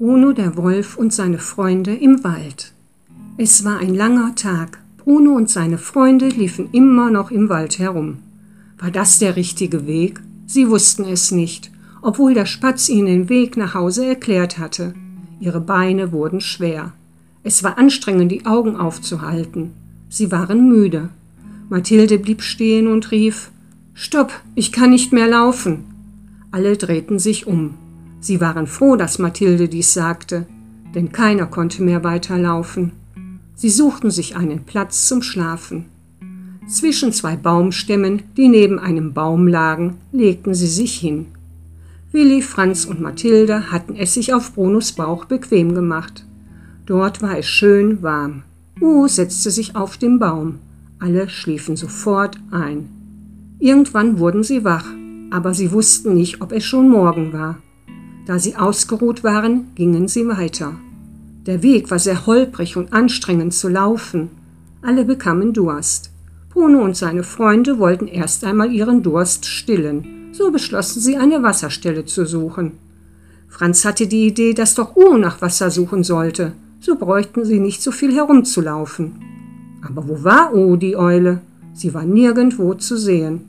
Bruno 0.00 0.32
der 0.32 0.56
Wolf 0.56 0.96
und 0.96 1.12
seine 1.12 1.36
Freunde 1.36 1.94
im 1.94 2.24
Wald. 2.24 2.72
Es 3.36 3.66
war 3.66 3.80
ein 3.80 3.94
langer 3.94 4.34
Tag. 4.34 4.78
Bruno 4.96 5.32
und 5.32 5.50
seine 5.50 5.76
Freunde 5.76 6.28
liefen 6.28 6.70
immer 6.72 7.10
noch 7.10 7.30
im 7.30 7.50
Wald 7.50 7.78
herum. 7.78 8.20
War 8.78 8.90
das 8.90 9.18
der 9.18 9.36
richtige 9.36 9.86
Weg? 9.86 10.22
Sie 10.46 10.70
wussten 10.70 11.04
es 11.04 11.32
nicht, 11.32 11.70
obwohl 12.00 12.32
der 12.32 12.46
Spatz 12.46 12.88
ihnen 12.88 13.08
den 13.08 13.28
Weg 13.28 13.58
nach 13.58 13.74
Hause 13.74 14.06
erklärt 14.06 14.56
hatte. 14.56 14.94
Ihre 15.38 15.60
Beine 15.60 16.12
wurden 16.12 16.40
schwer. 16.40 16.94
Es 17.42 17.62
war 17.62 17.76
anstrengend, 17.76 18.32
die 18.32 18.46
Augen 18.46 18.76
aufzuhalten. 18.76 19.72
Sie 20.08 20.32
waren 20.32 20.66
müde. 20.66 21.10
Mathilde 21.68 22.18
blieb 22.18 22.40
stehen 22.40 22.86
und 22.86 23.10
rief 23.10 23.50
Stopp, 23.92 24.32
ich 24.54 24.72
kann 24.72 24.88
nicht 24.88 25.12
mehr 25.12 25.28
laufen. 25.28 25.84
Alle 26.52 26.78
drehten 26.78 27.18
sich 27.18 27.46
um. 27.46 27.74
Sie 28.20 28.40
waren 28.40 28.66
froh, 28.66 28.96
dass 28.96 29.18
Mathilde 29.18 29.68
dies 29.68 29.94
sagte, 29.94 30.46
denn 30.94 31.10
keiner 31.12 31.46
konnte 31.46 31.82
mehr 31.82 32.04
weiterlaufen. 32.04 32.92
Sie 33.54 33.70
suchten 33.70 34.10
sich 34.10 34.36
einen 34.36 34.64
Platz 34.64 35.06
zum 35.08 35.22
Schlafen. 35.22 35.86
Zwischen 36.68 37.12
zwei 37.12 37.36
Baumstämmen, 37.36 38.22
die 38.36 38.48
neben 38.48 38.78
einem 38.78 39.12
Baum 39.12 39.48
lagen, 39.48 39.96
legten 40.12 40.54
sie 40.54 40.68
sich 40.68 40.98
hin. 40.98 41.26
Willi, 42.12 42.42
Franz 42.42 42.84
und 42.84 43.00
Mathilde 43.00 43.72
hatten 43.72 43.96
es 43.96 44.14
sich 44.14 44.34
auf 44.34 44.54
Brunos 44.54 44.92
Bauch 44.92 45.24
bequem 45.24 45.74
gemacht. 45.74 46.24
Dort 46.86 47.22
war 47.22 47.38
es 47.38 47.46
schön 47.46 48.02
warm. 48.02 48.42
Uh 48.80 49.06
setzte 49.08 49.50
sich 49.50 49.76
auf 49.76 49.96
den 49.96 50.18
Baum. 50.18 50.58
Alle 50.98 51.28
schliefen 51.28 51.76
sofort 51.76 52.36
ein. 52.50 52.88
Irgendwann 53.58 54.18
wurden 54.18 54.42
sie 54.42 54.64
wach, 54.64 54.86
aber 55.30 55.54
sie 55.54 55.72
wussten 55.72 56.14
nicht, 56.14 56.40
ob 56.40 56.52
es 56.52 56.64
schon 56.64 56.88
morgen 56.88 57.32
war. 57.32 57.58
Da 58.30 58.38
sie 58.38 58.54
ausgeruht 58.54 59.24
waren, 59.24 59.74
gingen 59.74 60.06
sie 60.06 60.28
weiter. 60.28 60.76
Der 61.46 61.64
Weg 61.64 61.90
war 61.90 61.98
sehr 61.98 62.26
holprig 62.26 62.76
und 62.76 62.92
anstrengend 62.92 63.52
zu 63.52 63.68
laufen. 63.68 64.28
Alle 64.82 65.04
bekamen 65.04 65.52
Durst. 65.52 66.12
Bruno 66.48 66.84
und 66.84 66.96
seine 66.96 67.24
Freunde 67.24 67.80
wollten 67.80 68.06
erst 68.06 68.44
einmal 68.44 68.70
ihren 68.70 69.02
Durst 69.02 69.46
stillen. 69.46 70.30
So 70.30 70.52
beschlossen 70.52 71.00
sie, 71.00 71.16
eine 71.16 71.42
Wasserstelle 71.42 72.04
zu 72.04 72.24
suchen. 72.24 72.74
Franz 73.48 73.84
hatte 73.84 74.06
die 74.06 74.28
Idee, 74.28 74.54
dass 74.54 74.76
doch 74.76 74.94
Uhr 74.94 75.18
nach 75.18 75.42
Wasser 75.42 75.72
suchen 75.72 76.04
sollte. 76.04 76.52
So 76.78 76.94
bräuchten 76.94 77.44
sie 77.44 77.58
nicht 77.58 77.82
so 77.82 77.90
viel 77.90 78.14
herumzulaufen. 78.14 79.10
Aber 79.84 80.06
wo 80.06 80.22
war 80.22 80.54
O, 80.54 80.76
die 80.76 80.96
Eule? 80.96 81.40
Sie 81.72 81.92
war 81.94 82.04
nirgendwo 82.04 82.74
zu 82.74 82.96
sehen. 82.96 83.40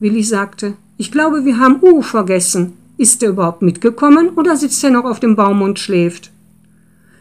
Willi 0.00 0.22
sagte, 0.22 0.78
ich 0.96 1.12
glaube, 1.12 1.44
wir 1.44 1.58
haben 1.58 1.82
U 1.82 2.00
vergessen. 2.00 2.72
Ist 2.96 3.22
er 3.22 3.30
überhaupt 3.30 3.62
mitgekommen 3.62 4.30
oder 4.36 4.56
sitzt 4.56 4.84
er 4.84 4.90
noch 4.90 5.04
auf 5.04 5.18
dem 5.18 5.34
Baum 5.34 5.62
und 5.62 5.78
schläft? 5.78 6.30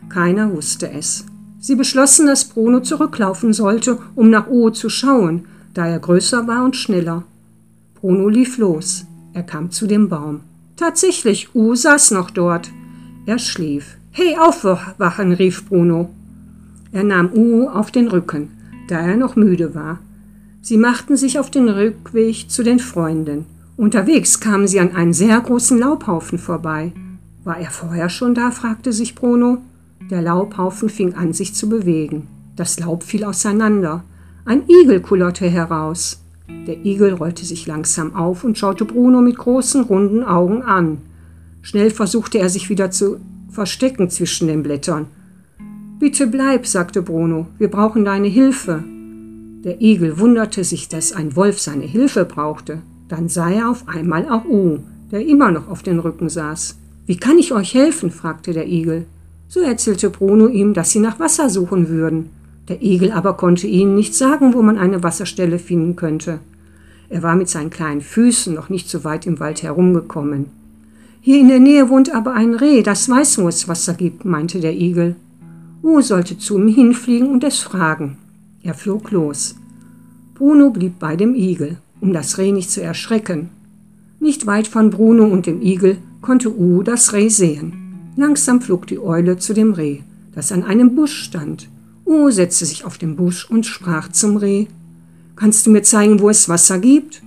Keiner 0.10 0.54
wusste 0.54 0.92
es. 0.92 1.26
Sie 1.60 1.76
beschlossen, 1.76 2.28
dass 2.28 2.46
Bruno 2.46 2.82
zurücklaufen 2.82 3.54
sollte, 3.54 3.98
um 4.16 4.30
nach 4.30 4.48
Uo 4.48 4.70
zu 4.70 4.90
schauen, 4.90 5.46
da 5.74 5.88
er 5.88 6.00
größer 6.00 6.48
war 6.48 6.64
und 6.64 6.76
schneller. 6.76 7.24
Bruno 7.96 8.28
lief 8.28 8.58
los. 8.58 9.06
Er 9.34 9.44
kam 9.44 9.72
zu 9.72 9.88
dem 9.88 10.10
Baum. 10.10 10.42
Tatsächlich, 10.76 11.56
U 11.56 11.74
saß 11.74 12.12
noch 12.12 12.30
dort. 12.30 12.70
Er 13.26 13.40
schlief. 13.40 13.98
Hey, 14.12 14.36
aufwachen, 14.38 15.32
rief 15.32 15.66
Bruno. 15.66 16.10
Er 16.92 17.04
nahm 17.04 17.32
U 17.34 17.68
auf 17.68 17.90
den 17.90 18.10
Rücken, 18.10 18.52
da 18.90 19.00
er 19.00 19.18
noch 19.18 19.36
müde 19.36 19.74
war. 19.74 20.00
Sie 20.62 20.78
machten 20.78 21.18
sich 21.18 21.40
auf 21.40 21.50
den 21.50 21.68
Rückweg 21.68 22.50
zu 22.52 22.62
den 22.62 22.80
Freunden. 22.80 23.46
Unterwegs 23.84 24.40
kamen 24.40 24.66
sie 24.66 24.80
an 24.80 24.96
einen 24.96 25.12
sehr 25.12 25.38
großen 25.42 25.78
Laubhaufen 25.78 26.40
vorbei. 26.40 26.94
War 27.44 27.58
er 27.58 27.70
vorher 27.70 28.08
schon 28.08 28.34
da? 28.34 28.50
fragte 28.50 28.94
sich 28.94 29.14
Bruno. 29.14 29.58
Der 30.10 30.22
Laubhaufen 30.22 30.88
fing 30.88 31.16
an, 31.16 31.34
sich 31.34 31.54
zu 31.54 31.68
bewegen. 31.68 32.30
Das 32.56 32.80
Laub 32.80 33.04
fiel 33.04 33.26
auseinander. 33.26 34.06
Ein 34.46 34.64
Igel 34.70 35.02
kullerte 35.02 35.50
heraus. 35.50 36.24
Der 36.66 36.86
Igel 36.86 37.12
rollte 37.16 37.44
sich 37.44 37.68
langsam 37.68 38.16
auf 38.16 38.46
und 38.46 38.58
schaute 38.58 38.86
Bruno 38.86 39.20
mit 39.20 39.38
großen, 39.38 39.84
runden 39.84 40.24
Augen 40.24 40.62
an. 40.62 41.00
Schnell 41.62 41.90
versuchte 41.90 42.40
er 42.40 42.48
sich 42.48 42.70
wieder 42.70 42.90
zu 42.90 43.18
verstecken 43.50 44.10
zwischen 44.10 44.48
den 44.48 44.64
Blättern. 44.64 45.08
Bitte 46.00 46.28
bleib, 46.28 46.68
sagte 46.68 47.02
Bruno, 47.02 47.48
wir 47.58 47.70
brauchen 47.70 48.06
deine 48.06 48.30
Hilfe. 48.30 48.82
Der 49.66 49.82
Igel 49.82 50.20
wunderte 50.20 50.64
sich, 50.64 50.88
dass 50.88 51.12
ein 51.12 51.36
Wolf 51.36 51.60
seine 51.60 51.84
Hilfe 51.84 52.24
brauchte. 52.24 52.82
Dann 53.14 53.30
sah 53.30 53.52
er 53.52 53.70
auf 53.70 53.88
einmal 53.88 54.28
auch 54.28 54.44
U, 54.44 54.80
der 55.12 55.24
immer 55.24 55.52
noch 55.52 55.70
auf 55.70 55.84
den 55.84 56.00
Rücken 56.00 56.30
saß. 56.30 56.80
Wie 57.06 57.18
kann 57.18 57.38
ich 57.38 57.54
euch 57.54 57.76
helfen? 57.76 58.10
fragte 58.10 58.54
der 58.54 58.68
Igel. 58.68 59.06
So 59.48 59.60
erzählte 59.60 60.10
Bruno 60.10 60.48
ihm, 60.48 60.74
dass 60.74 60.90
sie 60.90 61.00
nach 61.00 61.20
Wasser 61.20 61.52
suchen 61.52 61.90
würden. 61.90 62.32
Der 62.70 62.82
Igel 62.82 63.12
aber 63.12 63.34
konnte 63.34 63.68
ihnen 63.68 63.94
nicht 63.94 64.16
sagen, 64.16 64.56
wo 64.56 64.64
man 64.64 64.80
eine 64.80 65.04
Wasserstelle 65.04 65.60
finden 65.60 65.96
könnte. 65.96 66.40
Er 67.08 67.22
war 67.22 67.36
mit 67.36 67.50
seinen 67.50 67.70
kleinen 67.70 68.02
Füßen 68.02 68.52
noch 68.56 68.70
nicht 68.70 68.90
so 68.90 69.04
weit 69.04 69.28
im 69.28 69.40
Wald 69.40 69.62
herumgekommen. 69.62 70.48
Hier 71.22 71.40
in 71.40 71.50
der 71.50 71.60
Nähe 71.60 71.90
wohnt 71.90 72.16
aber 72.16 72.34
ein 72.34 72.56
Reh, 72.56 72.82
das 72.82 73.08
weiß, 73.08 73.38
wo 73.38 73.48
es 73.48 73.68
Wasser 73.68 73.94
gibt, 73.94 74.26
meinte 74.26 74.60
der 74.60 74.74
Igel. 74.74 75.18
U 75.84 76.02
sollte 76.02 76.40
zu 76.40 76.58
ihm 76.58 76.68
hinfliegen 76.68 77.30
und 77.30 77.44
es 77.44 77.60
fragen. 77.60 78.18
Er 78.64 78.74
flog 78.74 79.12
los. 79.12 79.54
Bruno 80.34 80.72
blieb 80.72 80.98
bei 80.98 81.16
dem 81.16 81.36
Igel 81.36 81.78
um 82.04 82.12
das 82.12 82.38
Reh 82.38 82.52
nicht 82.52 82.70
zu 82.70 82.84
erschrecken. 82.84 83.50
Nicht 84.20 84.46
weit 84.46 84.68
von 84.68 84.90
Bruno 84.90 85.24
und 85.24 85.46
dem 85.46 85.62
Igel 85.62 86.00
konnte 86.22 86.54
U 86.54 86.84
das 86.84 87.14
Reh 87.14 87.30
sehen. 87.30 88.12
Langsam 88.18 88.60
flog 88.60 88.88
die 88.88 89.00
Eule 89.00 89.38
zu 89.38 89.54
dem 89.54 89.72
Reh, 89.72 90.00
das 90.36 90.52
an 90.52 90.64
einem 90.64 90.96
Busch 90.96 91.24
stand. 91.24 91.70
U 92.06 92.30
setzte 92.30 92.66
sich 92.66 92.84
auf 92.84 92.98
den 92.98 93.16
Busch 93.16 93.50
und 93.50 93.66
sprach 93.66 94.12
zum 94.12 94.36
Reh. 94.36 94.66
Kannst 95.38 95.66
du 95.66 95.72
mir 95.72 95.82
zeigen, 95.82 96.20
wo 96.20 96.30
es 96.30 96.50
Wasser 96.50 96.78
gibt? 96.78 97.24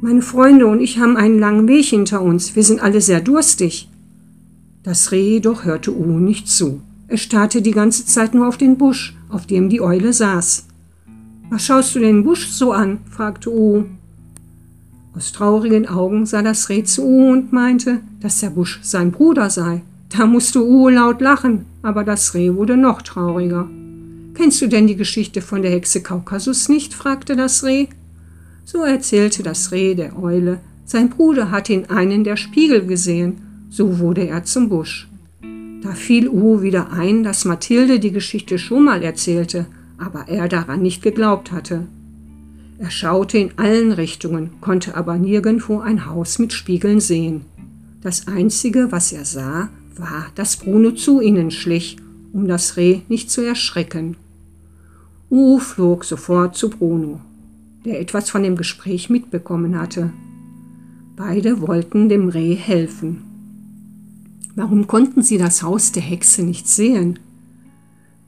Meine 0.00 0.22
Freunde 0.22 0.66
und 0.66 0.80
ich 0.80 0.98
haben 0.98 1.18
einen 1.18 1.38
langen 1.38 1.68
Weg 1.68 1.84
hinter 1.84 2.22
uns. 2.22 2.56
Wir 2.56 2.62
sind 2.64 2.80
alle 2.80 3.02
sehr 3.02 3.20
durstig. 3.20 3.90
Das 4.84 5.12
Reh 5.12 5.34
jedoch 5.34 5.66
hörte 5.66 5.94
U 5.94 6.18
nicht 6.18 6.48
zu. 6.48 6.80
Es 7.08 7.20
starrte 7.20 7.60
die 7.60 7.72
ganze 7.72 8.06
Zeit 8.06 8.32
nur 8.32 8.48
auf 8.48 8.56
den 8.56 8.78
Busch, 8.78 9.14
auf 9.28 9.46
dem 9.46 9.68
die 9.68 9.82
Eule 9.82 10.14
saß. 10.14 10.66
Was 11.48 11.66
schaust 11.66 11.94
du 11.94 12.00
den 12.00 12.24
Busch 12.24 12.48
so 12.48 12.72
an? 12.72 12.98
fragte 13.08 13.50
U. 13.50 13.84
Aus 15.14 15.32
traurigen 15.32 15.88
Augen 15.88 16.26
sah 16.26 16.42
das 16.42 16.68
Reh 16.68 16.82
zu 16.82 17.04
U 17.04 17.32
und 17.32 17.52
meinte, 17.52 18.00
dass 18.20 18.40
der 18.40 18.50
Busch 18.50 18.80
sein 18.82 19.12
Bruder 19.12 19.48
sei. 19.48 19.82
Da 20.08 20.26
musste 20.26 20.64
U 20.64 20.88
laut 20.88 21.20
lachen, 21.20 21.66
aber 21.82 22.04
das 22.04 22.34
Reh 22.34 22.52
wurde 22.54 22.76
noch 22.76 23.00
trauriger. 23.00 23.68
Kennst 24.34 24.60
du 24.60 24.66
denn 24.66 24.86
die 24.86 24.96
Geschichte 24.96 25.40
von 25.40 25.62
der 25.62 25.70
Hexe 25.70 26.02
Kaukasus 26.02 26.68
nicht? 26.68 26.92
fragte 26.92 27.36
das 27.36 27.64
Reh. 27.64 27.86
So 28.64 28.82
erzählte 28.82 29.42
das 29.42 29.70
Reh 29.72 29.94
der 29.94 30.18
Eule, 30.18 30.58
sein 30.84 31.10
Bruder 31.10 31.50
hatte 31.50 31.72
in 31.72 31.86
einen 31.86 32.22
der 32.22 32.36
Spiegel 32.36 32.86
gesehen, 32.86 33.40
so 33.70 33.98
wurde 33.98 34.26
er 34.26 34.44
zum 34.44 34.68
Busch. 34.68 35.08
Da 35.82 35.92
fiel 35.92 36.28
U 36.28 36.62
wieder 36.62 36.92
ein, 36.92 37.22
dass 37.22 37.44
Mathilde 37.44 38.00
die 38.00 38.12
Geschichte 38.12 38.58
schon 38.58 38.84
mal 38.84 39.02
erzählte, 39.02 39.66
aber 39.98 40.28
er 40.28 40.48
daran 40.48 40.82
nicht 40.82 41.02
geglaubt 41.02 41.52
hatte. 41.52 41.86
Er 42.78 42.90
schaute 42.90 43.38
in 43.38 43.50
allen 43.56 43.92
Richtungen, 43.92 44.50
konnte 44.60 44.96
aber 44.96 45.16
nirgendwo 45.16 45.80
ein 45.80 46.06
Haus 46.06 46.38
mit 46.38 46.52
Spiegeln 46.52 47.00
sehen. 47.00 47.46
Das 48.02 48.28
Einzige, 48.28 48.92
was 48.92 49.12
er 49.12 49.24
sah, 49.24 49.70
war, 49.96 50.26
dass 50.34 50.58
Bruno 50.58 50.90
zu 50.90 51.20
ihnen 51.20 51.50
schlich, 51.50 51.96
um 52.32 52.46
das 52.46 52.76
Reh 52.76 53.00
nicht 53.08 53.30
zu 53.30 53.40
erschrecken. 53.40 54.16
U 55.30 55.58
flog 55.58 56.04
sofort 56.04 56.54
zu 56.54 56.68
Bruno, 56.68 57.20
der 57.84 58.00
etwas 58.00 58.30
von 58.30 58.42
dem 58.42 58.56
Gespräch 58.56 59.08
mitbekommen 59.08 59.78
hatte. 59.78 60.12
Beide 61.16 61.62
wollten 61.62 62.10
dem 62.10 62.28
Reh 62.28 62.54
helfen. 62.54 63.22
Warum 64.54 64.86
konnten 64.86 65.22
sie 65.22 65.38
das 65.38 65.62
Haus 65.62 65.92
der 65.92 66.02
Hexe 66.02 66.42
nicht 66.42 66.68
sehen? 66.68 67.18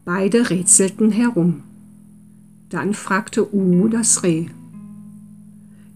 Beide 0.08 0.48
rätselten 0.48 1.10
herum. 1.10 1.64
Dann 2.70 2.94
fragte 2.94 3.54
U 3.54 3.88
das 3.88 4.22
Reh. 4.22 4.46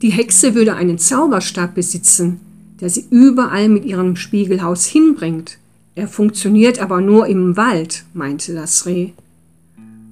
Die 0.03 0.11
Hexe 0.11 0.55
würde 0.55 0.75
einen 0.75 0.99
Zauberstab 0.99 1.75
besitzen, 1.75 2.39
der 2.79 2.91
sie 2.91 3.07
überall 3.09 3.71
mit 3.71 3.87
ihrem 3.87 4.17
Spiegelhaus 4.17 4.85
hinbringt. 4.85 5.57
Er 5.95 6.09
funktioniert 6.09 6.79
aber 6.79 7.01
nur 7.01 7.27
im 7.27 7.57
Wald, 7.57 8.05
meinte 8.13 8.53
das 8.53 8.85
Reh. 8.85 9.13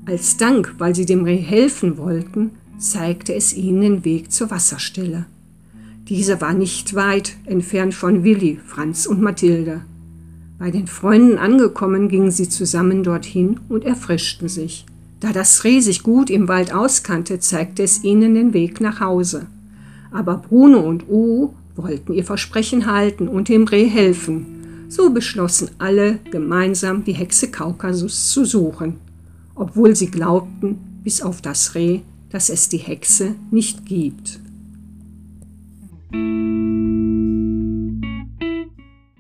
Als 0.06 0.38
Dank, 0.38 0.76
weil 0.78 0.94
sie 0.94 1.04
dem 1.04 1.24
Reh 1.24 1.36
helfen 1.36 1.98
wollten, 1.98 2.52
zeigte 2.78 3.34
es 3.34 3.52
ihnen 3.52 3.82
den 3.82 4.04
Weg 4.06 4.32
zur 4.32 4.50
Wasserstelle. 4.50 5.26
Diese 6.08 6.40
war 6.40 6.54
nicht 6.54 6.94
weit 6.94 7.36
entfernt 7.44 7.92
von 7.92 8.24
Willi, 8.24 8.60
Franz 8.64 9.04
und 9.04 9.20
Mathilde. 9.20 9.82
Bei 10.60 10.70
den 10.70 10.86
Freunden 10.86 11.38
angekommen, 11.38 12.10
gingen 12.10 12.30
sie 12.30 12.46
zusammen 12.46 13.02
dorthin 13.02 13.58
und 13.70 13.82
erfrischten 13.82 14.50
sich. 14.50 14.84
Da 15.18 15.32
das 15.32 15.64
Reh 15.64 15.80
sich 15.80 16.02
gut 16.02 16.28
im 16.28 16.48
Wald 16.48 16.74
auskannte, 16.74 17.38
zeigte 17.38 17.82
es 17.82 18.04
ihnen 18.04 18.34
den 18.34 18.52
Weg 18.52 18.78
nach 18.78 19.00
Hause. 19.00 19.46
Aber 20.10 20.36
Bruno 20.36 20.80
und 20.80 21.08
U 21.08 21.54
wollten 21.76 22.12
ihr 22.12 22.24
Versprechen 22.24 22.84
halten 22.84 23.26
und 23.26 23.48
dem 23.48 23.64
Reh 23.64 23.86
helfen. 23.86 24.84
So 24.90 25.08
beschlossen 25.08 25.70
alle 25.78 26.18
gemeinsam 26.30 27.04
die 27.04 27.14
Hexe 27.14 27.50
Kaukasus 27.50 28.30
zu 28.30 28.44
suchen, 28.44 28.96
obwohl 29.54 29.96
sie 29.96 30.10
glaubten, 30.10 30.76
bis 31.02 31.22
auf 31.22 31.40
das 31.40 31.74
Reh, 31.74 32.00
dass 32.28 32.50
es 32.50 32.68
die 32.68 32.76
Hexe 32.76 33.34
nicht 33.50 33.86
gibt. 33.86 34.40